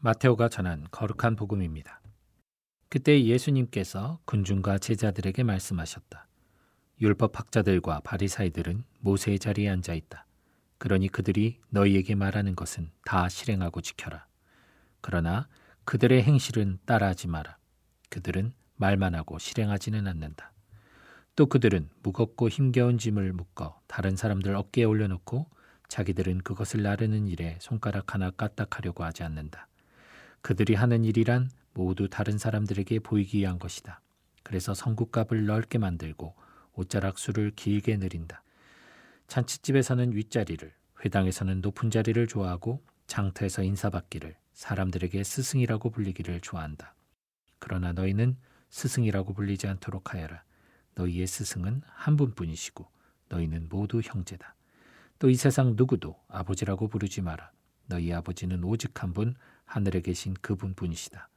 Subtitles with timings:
[0.00, 2.00] 마테오가 전한 거룩한 복음입니다.
[2.88, 6.28] 그때 예수님께서 군중과 제자들에게 말씀하셨다.
[7.00, 10.24] 율법 학자들과 바리사이들은 모세의 자리에 앉아 있다.
[10.78, 14.26] 그러니 그들이 너희에게 말하는 것은 다 실행하고 지켜라.
[15.00, 15.48] 그러나
[15.84, 17.58] 그들의 행실은 따라하지 마라.
[18.08, 20.52] 그들은 말만 하고 실행하지는 않는다.
[21.34, 25.50] 또 그들은 무겁고 힘겨운 짐을 묶어 다른 사람들 어깨에 올려놓고
[25.88, 29.67] 자기들은 그것을 나르는 일에 손가락 하나 까딱하려고 하지 않는다.
[30.48, 34.00] 그들이 하는 일이란 모두 다른 사람들에게 보이기 위한 것이다.
[34.42, 36.34] 그래서 성국값을 넓게 만들고
[36.72, 38.42] 옷자락 수를 길게 늘린다.
[39.26, 40.72] 잔치집에서는 윗자리를,
[41.04, 46.94] 회당에서는 높은 자리를 좋아하고 장터에서 인사받기를, 사람들에게 스승이라고 불리기를 좋아한다.
[47.58, 48.38] 그러나 너희는
[48.70, 50.44] 스승이라고 불리지 않도록 하여라.
[50.94, 52.88] 너희의 스승은 한 분뿐이시고
[53.28, 54.54] 너희는 모두 형제다.
[55.18, 57.50] 또 이 세상 누구도 아버지라고 부르지 마라.
[57.88, 59.34] 너희 아버지는 오직 한 분
[59.64, 61.28] 하늘에 계신 그분뿐이시다.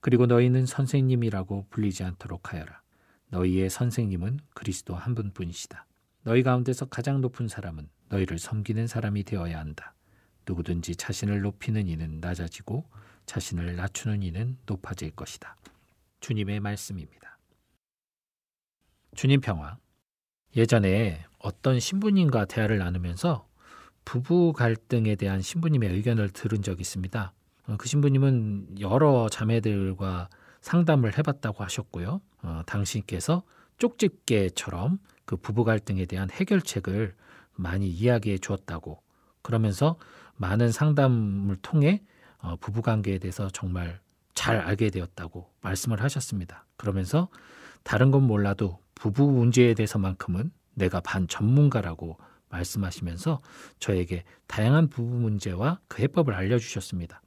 [0.00, 2.82] 그리고 너희는 선생님이라고 불리지 않도록 하여라.
[3.28, 5.86] 너희의 선생님은 그리스도 한 분뿐이시다.
[6.24, 9.94] 너희 가운데서 가장 높은 사람은 너희를 섬기는 사람이 되어야 한다.
[10.46, 12.86] 누구든지 자신을 높이는 이는 낮아지고
[13.24, 15.56] 자신을 낮추는 이는 높아질 것이다.
[16.20, 17.38] 주님의 말씀입니다.
[19.14, 19.78] 주님 평화.
[20.54, 23.48] 예전에 어떤 신부님과 대화를 나누면서
[24.04, 27.32] 부부 갈등에 대한 신부님의 의견을 들은 적이 있습니다.
[27.78, 30.28] 그 신부님은 여러 자매들과
[30.60, 32.20] 상담을 해봤다고 하셨고요.
[32.42, 33.42] 어, 당신께서
[33.78, 37.14] 쪽집게처럼 그 부부 갈등에 대한 해결책을
[37.54, 39.00] 많이 이야기해 주었다고
[39.42, 39.96] 그러면서
[40.36, 42.02] 많은 상담을 통해
[42.38, 44.00] 어, 부부 관계에 대해서 정말
[44.34, 46.66] 잘 알게 되었다고 말씀을 하셨습니다.
[46.76, 47.28] 그러면서
[47.82, 53.40] 다른 건 몰라도 부부 문제에 대해서만큼은 내가 반 전문가라고 말씀하시면서
[53.78, 57.22] 저에게 다양한 부부 문제와 그 해법을 알려주셨습니다.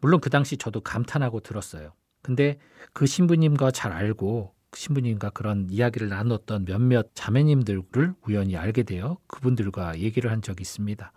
[0.00, 1.92] 물론 그 당시 저도 감탄하고 들었어요.
[2.22, 2.58] 근데
[2.92, 9.98] 그 신부님과 잘 알고 그 신부님과 그런 이야기를 나눴던 몇몇 자매님들을 우연히 알게 되어 그분들과
[9.98, 11.12] 얘기를 한 적이 있습니다.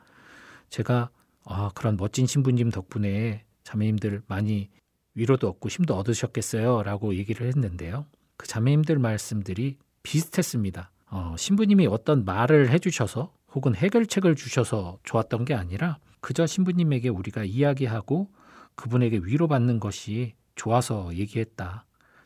[0.69, 1.09] 제가
[1.45, 4.69] 아, 그런 멋진 신부님 덕분에 자매님들 많이
[5.13, 8.05] 위로도 얻고 힘도 얻으셨겠어요 라고 얘기를 했는데요.
[8.37, 10.91] 그 자매님들 말씀들이 비슷했습니다.
[11.15, 18.29] 어, 신부님이 어떤 말을 해주셔서 혹은 해결책을 주셔서 좋았던 게 아니라 그저 신부님에게 우리가 이야기하고
[18.75, 21.85] 그분에게 위로받는 것이 좋아서 얘기했다.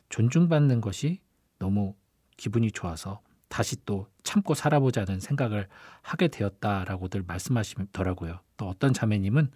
[0.10, 1.20] 존중받는 것이
[1.60, 1.94] 너무
[2.36, 5.68] 기분이 좋아서 다시 또 참고 살아보자는 생각을
[6.02, 8.40] 하게 되었다라고들 말씀하시더라고요.
[8.58, 9.52] 또 어떤 자매님은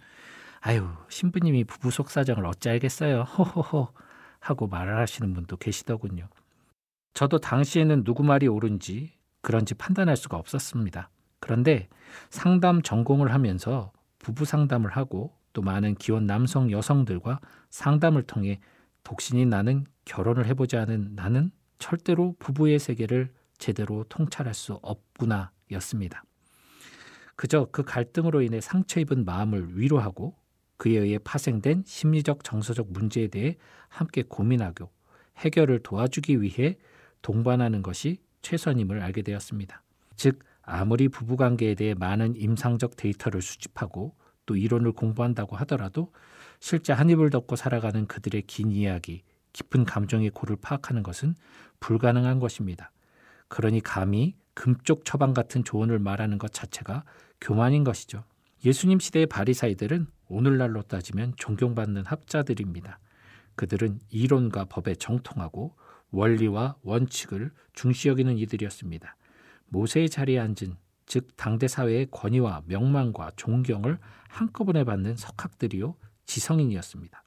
[0.60, 3.22] 아유 신부님이 부부 속 사정을 어찌 알겠어요.
[3.22, 3.88] 호호호
[4.38, 6.28] 하고 말을 하시는 분도 계시더군요.
[7.14, 9.13] 저도 당시에는 누구 말이 옳은지
[9.44, 11.10] 그런지 판단할 수가 없었습니다.
[11.38, 11.88] 그런데
[12.30, 18.58] 상담 전공을 하면서 부부 상담을 하고 또 많은 기혼 남성 여성들과 상담을 통해
[19.04, 26.24] 독신이 나는 결혼을 해보지 않은 나는 절대로 부부의 세계를 제대로 통찰할 수 없구나 였습니다.
[27.36, 30.34] 그저 그 갈등으로 인해 상처 입은 마음을 위로하고
[30.78, 34.90] 그에 의해 파생된 심리적 정서적 문제에 대해 함께 고민하고
[35.36, 36.78] 해결을 도와주기 위해
[37.20, 39.82] 동반하는 것이 최선임을 알게 되었습니다.
[40.14, 44.14] 즉 아무리 부부관계에 대해 많은 임상적 데이터를 수집하고
[44.46, 46.12] 또 이론을 공부한다고 하더라도
[46.60, 49.22] 실제 한 입을 덮고 살아가는 그들의 긴 이야기,
[49.52, 51.34] 깊은 감정의 고를 파악하는 것은
[51.80, 52.92] 불가능한 것입니다.
[53.48, 57.04] 그러니 감히 금쪽 처방 같은 조언을 말하는 것 자체가
[57.40, 58.24] 교만인 것이죠.
[58.64, 62.98] 예수님 시대의 바리사이들은 오늘날로 따지면 존경받는 학자들입니다.
[63.56, 65.76] 그들은 이론과 법에 정통하고
[66.14, 69.16] 원리와 원칙을 중시 여기는 이들이었습니다.
[69.68, 70.76] 모세의 자리에 앉은
[71.06, 73.98] 즉 당대 사회의 권위와 명망과 존경을
[74.28, 77.22] 한꺼번에 받는 석학들이요 지성인이었습니다.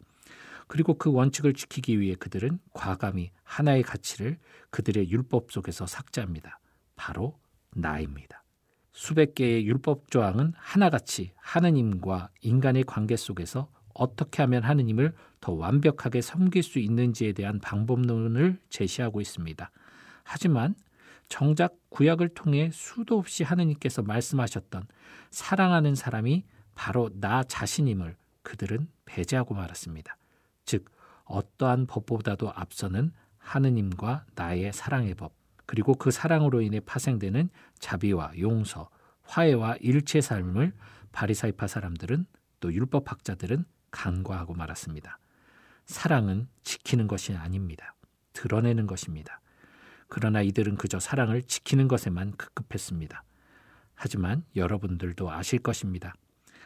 [0.68, 4.38] 그리고 그 원칙을 지키기 위해 그들은 과감히 하나의 가치를
[4.70, 6.60] 그들의 율법 속에서 삭제합니다.
[6.96, 7.40] 바로
[7.74, 8.44] 나입니다.
[8.92, 16.64] 수백 개의 율법 조항은 하나같이 하느님과 인간의 관계 속에서 어떻게 하면 하느님을 더 완벽하게 섬길
[16.64, 19.70] 수 있는지에 대한 방법론을 제시하고 있습니다.
[20.24, 20.76] 하지만
[21.30, 24.88] 정작 구약을 통해 수도 없이 하느님께서 말씀하셨던
[25.32, 26.46] 사랑하는 사람이
[26.76, 30.18] 바로 나 자신임을 그들은 배제하고 말았습니다.
[30.66, 30.86] 즉
[31.26, 35.34] 어떠한 법보다도 앞서는 하느님과 나의 사랑의 법
[35.66, 37.50] 그리고 그 사랑으로 인해 파생되는
[37.80, 38.90] 자비와 용서,
[39.24, 40.74] 화해와 일체 삶을
[41.12, 42.26] 바리사이파 사람들은
[42.62, 45.20] 또 율법학자들은 간과하고 말았습니다.
[45.86, 47.96] 사랑은 지키는 것이 아닙니다.
[48.34, 49.42] 드러내는 것입니다.
[50.08, 53.24] 그러나 이들은 그저 사랑을 지키는 것에만 급급했습니다.
[53.96, 56.14] 하지만 여러분들도 아실 것입니다.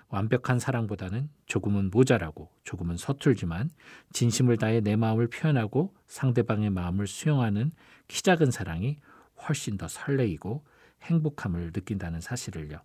[0.09, 3.69] 완벽한 사랑보다는 조금은 모자라고 조금은 서툴지만
[4.11, 7.71] 진심을 다해 내 마음을 표현하고 상대방의 마음을 수용하는
[8.09, 8.99] 키 작은 사랑이
[9.47, 10.65] 훨씬 더 설레이고
[11.03, 12.81] 행복함을 느낀다는 사실을요.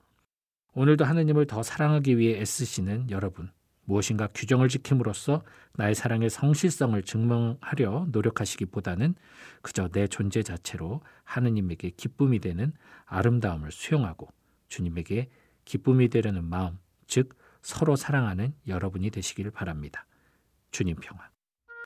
[0.74, 3.50] 오늘도 하느님을 더 사랑하기 위해 애쓰시는 여러분,
[3.86, 5.42] 무엇인가 규정을 지킴으로써
[5.74, 9.14] 나의 사랑의 성실성을 증명하려 노력하시기보다는
[9.62, 12.72] 그저 내 존재 자체로 하느님에게 기쁨이 되는
[13.06, 14.28] 아름다움을 수용하고
[14.68, 15.30] 주님에게
[15.64, 20.06] 기쁨이 되려는 마음, 즉 서로 사랑하는 여러분이 되시길 바랍니다.
[20.70, 21.35] 주님 평화.